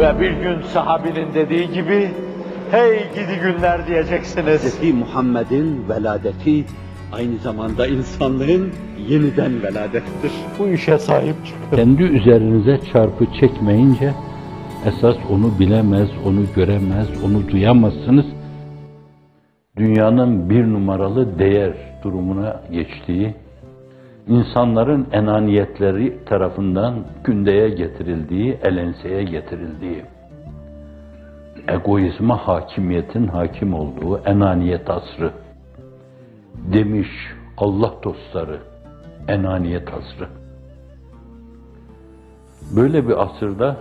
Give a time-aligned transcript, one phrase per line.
[0.00, 2.10] Ve bir gün sahabinin dediği gibi,
[2.70, 4.80] hey gidi günler diyeceksiniz.
[4.82, 4.94] Hz.
[4.94, 6.64] Muhammed'in veladeti
[7.12, 8.72] aynı zamanda insanlığın
[9.08, 10.32] yeniden veladettir.
[10.58, 11.76] Bu işe sahip çıkın.
[11.76, 14.12] Kendi üzerinize çarpı çekmeyince
[14.86, 18.26] esas onu bilemez, onu göremez, onu duyamazsınız.
[19.76, 21.72] Dünyanın bir numaralı değer
[22.04, 23.34] durumuna geçtiği,
[24.30, 26.94] insanların enaniyetleri tarafından
[27.24, 30.04] gündeye getirildiği, elenseye getirildiği,
[31.68, 35.32] egoizma hakimiyetin hakim olduğu enaniyet asrı
[36.72, 37.08] demiş
[37.56, 38.58] Allah dostları,
[39.28, 40.28] enaniyet asrı.
[42.76, 43.76] Böyle bir asırda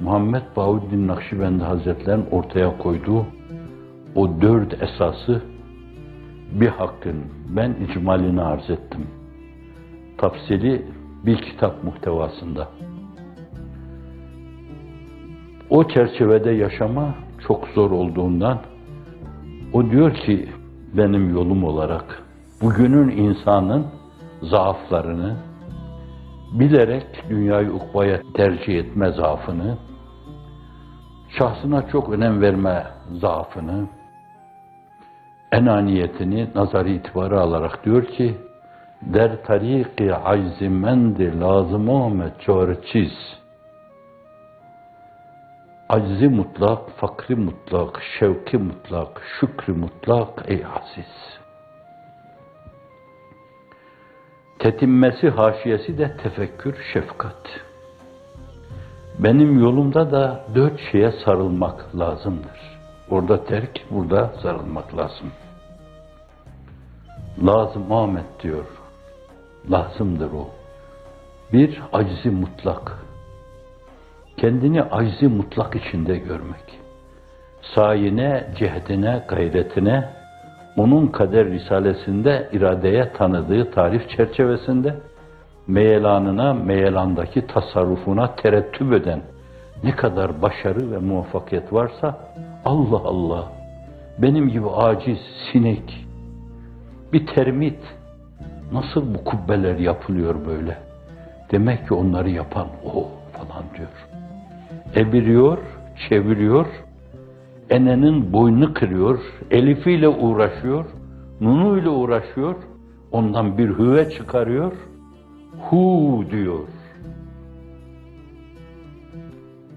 [0.00, 3.26] Muhammed Bahuddin Nakşibendi Hazretleri'nin ortaya koyduğu
[4.14, 5.42] o dört esası
[6.52, 7.16] bir hakkın
[7.48, 9.21] ben icmalini arz ettim.
[10.22, 10.86] Tafsili
[11.26, 12.68] bir kitap muhtevasında.
[15.70, 17.14] O çerçevede yaşama
[17.48, 18.58] çok zor olduğundan
[19.72, 20.48] o diyor ki
[20.96, 22.22] benim yolum olarak
[22.62, 23.86] bugünün insanın
[24.42, 25.36] zaaflarını,
[26.52, 29.78] bilerek dünyayı ukbaya tercih etme zaafını,
[31.38, 33.86] şahsına çok önem verme zaafını,
[35.52, 38.36] enaniyetini nazarı itibarı alarak diyor ki,
[39.02, 42.32] der tariki aczimendi lazım olmet
[42.92, 43.12] çiz.
[45.88, 51.40] Aczi mutlak, fakri mutlak, şevki mutlak, şükrü mutlak ey aziz.
[54.58, 57.60] Tetinmesi haşiyesi de tefekkür, şefkat.
[59.18, 62.80] Benim yolumda da dört şeye sarılmak lazımdır.
[63.10, 65.32] Orada terk, burada sarılmak lazım.
[67.46, 68.81] Lazım Ahmet diyor.
[69.70, 70.48] Lazımdır o.
[71.52, 72.98] Bir, acizi mutlak.
[74.36, 76.80] Kendini acizi mutlak içinde görmek.
[77.74, 80.08] Sayine, cehdine, gayretine,
[80.76, 84.96] onun kader risalesinde iradeye tanıdığı tarif çerçevesinde
[85.66, 89.22] meyelanına, meyelandaki tasarrufuna terettüp eden
[89.84, 92.18] ne kadar başarı ve muvaffakiyet varsa
[92.64, 93.52] Allah Allah
[94.18, 95.18] benim gibi aciz,
[95.52, 96.06] sinek,
[97.12, 97.78] bir termit
[98.72, 100.78] nasıl bu kubbeler yapılıyor böyle?
[101.50, 103.88] Demek ki onları yapan o falan diyor.
[104.96, 105.58] Ebiriyor,
[106.08, 106.66] çeviriyor,
[107.70, 109.18] enenin boynunu kırıyor,
[109.50, 110.84] elifiyle uğraşıyor,
[111.40, 112.54] nunuyla uğraşıyor,
[113.12, 114.72] ondan bir hüve çıkarıyor,
[115.60, 116.68] hu diyor.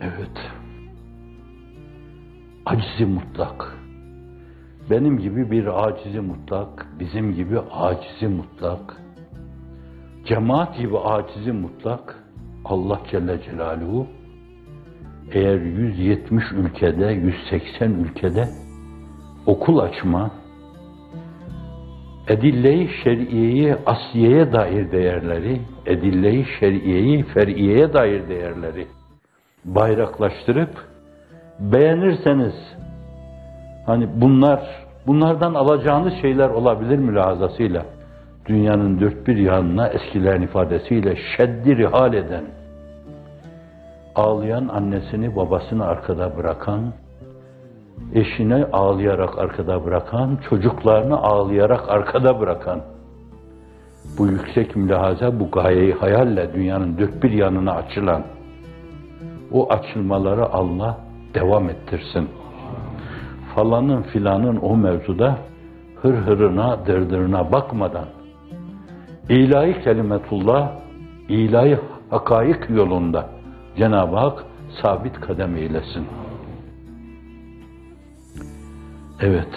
[0.00, 0.50] Evet.
[2.66, 3.77] Acizi mutlak.
[4.90, 8.96] Benim gibi bir acizi mutlak, bizim gibi acizi mutlak,
[10.24, 12.24] cemaat gibi acizi mutlak,
[12.64, 14.06] Allah Celle Celaluhu
[15.32, 18.48] eğer 170 ülkede, 180 ülkede
[19.46, 20.30] okul açma,
[22.28, 28.86] edille-i şer'iyeyi asliyeye dair değerleri, edille-i şer'iyeyi fer'iyeye dair değerleri
[29.64, 30.70] bayraklaştırıp
[31.60, 32.54] beğenirseniz
[33.88, 34.60] hani bunlar
[35.06, 37.82] bunlardan alacağınız şeyler olabilir mülahazasıyla
[38.46, 42.44] dünyanın dört bir yanına eskilerin ifadesiyle şeddi hal eden
[44.14, 46.92] ağlayan annesini babasını arkada bırakan,
[48.14, 52.80] eşini ağlayarak arkada bırakan, çocuklarını ağlayarak arkada bırakan,
[54.18, 58.22] bu yüksek mülahaza, bu gayeyi hayalle dünyanın dört bir yanına açılan,
[59.52, 60.98] o açılmaları Allah
[61.34, 62.28] devam ettirsin.
[63.58, 65.38] Falanın filanın o mevzuda
[66.02, 68.04] hır hırına, dırdırına bakmadan,
[69.28, 70.70] ilahi kelimetullah,
[71.28, 71.78] ilahi
[72.10, 73.28] hakaik yolunda,
[73.76, 74.44] Cenab-ı Hak
[74.82, 76.06] sabit kadem eylesin.
[79.20, 79.54] Evet,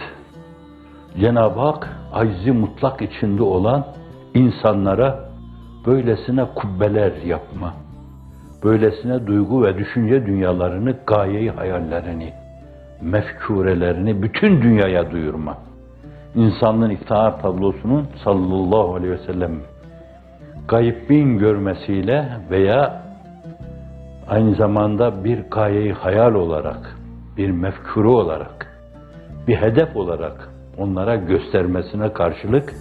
[1.20, 3.86] Cenab-ı Hak aczi mutlak içinde olan
[4.34, 5.30] insanlara
[5.86, 7.74] böylesine kubbeler yapma,
[8.64, 12.41] böylesine duygu ve düşünce dünyalarını, gayeyi hayallerini,
[13.02, 15.58] mefkurelerini bütün dünyaya duyurma.
[16.36, 19.52] İnsanlığın iftihar tablosunun sallallahu aleyhi ve sellem
[20.68, 23.02] gaybin görmesiyle veya
[24.28, 26.96] aynı zamanda bir gayeyi hayal olarak,
[27.38, 28.68] bir mefkuru olarak,
[29.48, 32.74] bir hedef olarak onlara göstermesine karşılık,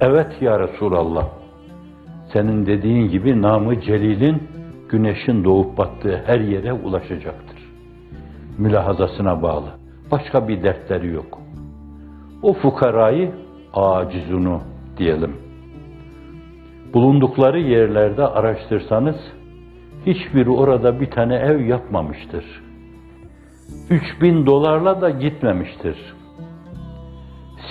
[0.00, 1.28] evet ya Resulallah,
[2.32, 4.42] senin dediğin gibi namı celilin
[4.88, 7.57] güneşin doğup battığı her yere ulaşacaktır.
[8.58, 9.68] Mülahazasına bağlı.
[10.10, 11.38] Başka bir dertleri yok.
[12.42, 13.32] O fukarayı
[13.74, 14.60] acizunu
[14.96, 15.36] diyelim.
[16.94, 19.16] Bulundukları yerlerde araştırsanız
[20.06, 22.44] hiçbiri orada bir tane ev yapmamıştır.
[23.90, 26.14] 3000 dolarla da gitmemiştir.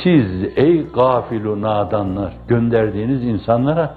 [0.03, 3.95] Siz ey gafilu nadanlar gönderdiğiniz insanlara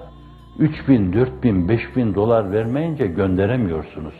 [0.59, 4.15] 3000, 4000, 5000 dolar vermeyince gönderemiyorsunuz.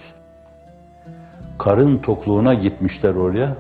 [1.65, 3.57] Karın tokluğuna gitmişler oraya.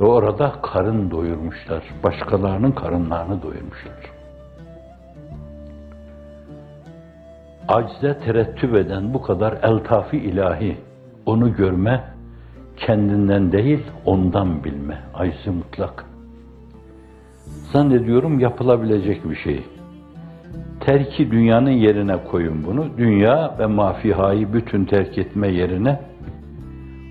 [0.00, 1.82] Ve orada karın doyurmuşlar.
[2.04, 3.94] Başkalarının karınlarını doyurmuşlar.
[7.68, 10.76] Acize terettüp eden bu kadar eltafi ilahi,
[11.26, 12.04] onu görme,
[12.76, 16.04] kendinden değil ondan bilme, aczi mutlak.
[17.72, 19.64] Zannediyorum yapılabilecek bir şey.
[20.80, 22.86] Terki dünyanın yerine koyun bunu.
[22.98, 26.10] Dünya ve mafihayı bütün terk etme yerine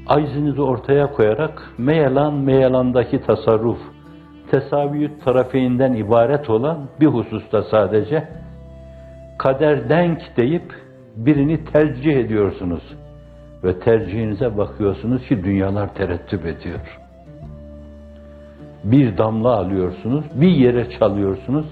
[0.09, 3.79] aczinizi ortaya koyarak meyelan meyelandaki tasarruf,
[4.51, 8.27] tesaviyüt tarafeyinden ibaret olan bir hususta sadece
[9.38, 10.73] kader denk deyip
[11.15, 12.83] birini tercih ediyorsunuz.
[13.63, 17.00] Ve tercihinize bakıyorsunuz ki dünyalar terettüp ediyor.
[18.83, 21.65] Bir damla alıyorsunuz, bir yere çalıyorsunuz,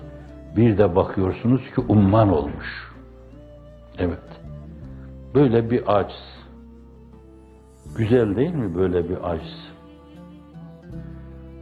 [0.58, 2.92] bir de bakıyorsunuz ki umman olmuş.
[4.00, 4.20] Evet.
[5.36, 6.37] Böyle bir aciz.
[7.98, 9.72] Güzel değil mi böyle bir aciz?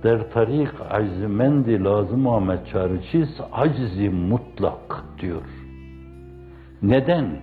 [0.03, 5.41] Der tarik aczi mendi lazım Ahmet Çarıçiz aczi mutlak diyor.
[6.81, 7.41] Neden?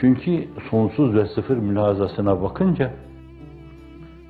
[0.00, 2.92] Çünkü sonsuz ve sıfır mülazasına bakınca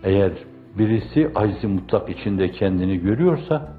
[0.03, 0.33] eğer
[0.79, 3.73] birisi aczi mutlak içinde kendini görüyorsa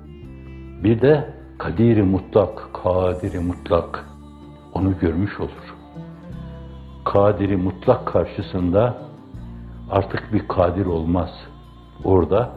[0.83, 4.05] bir de kadiri mutlak, kadiri mutlak
[4.73, 5.66] onu görmüş olur.
[7.13, 8.97] Kadiri mutlak karşısında
[9.91, 11.29] artık bir kadir olmaz.
[12.03, 12.49] Orada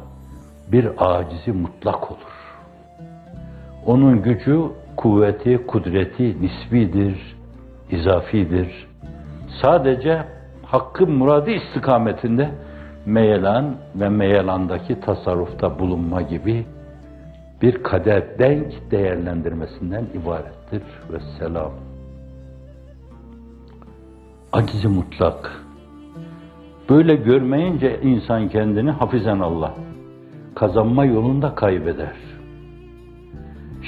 [0.73, 2.57] bir acizi mutlak olur.
[3.87, 4.63] Onun gücü,
[4.97, 7.37] kuvveti, kudreti nisbidir,
[7.91, 8.89] izafidir.
[9.63, 10.25] Sadece
[10.63, 12.51] hakkın muradı istikametinde
[13.07, 16.67] meyelan ve meyelandaki tasarrufta bulunma gibi
[17.63, 20.83] bir kader denk değerlendirmesinden ibarettir
[21.13, 21.90] ve selam.
[24.53, 25.65] Acizi mutlak.
[26.89, 29.75] Böyle görmeyince insan kendini hafizen Allah
[30.55, 32.17] kazanma yolunda kaybeder.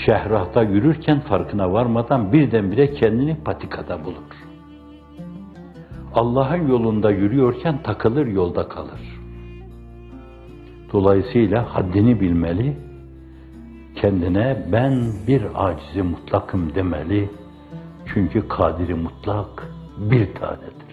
[0.06, 4.47] Şehrahta yürürken farkına varmadan birdenbire kendini patikada bulur.
[6.14, 9.20] Allah'ın yolunda yürüyorken takılır yolda kalır.
[10.93, 12.76] Dolayısıyla haddini bilmeli,
[13.94, 17.31] kendine ben bir acizi mutlakım demeli.
[18.14, 20.93] Çünkü kadiri mutlak bir tanedir.